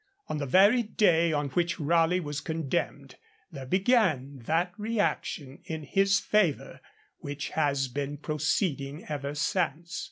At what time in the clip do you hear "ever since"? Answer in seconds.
9.05-9.99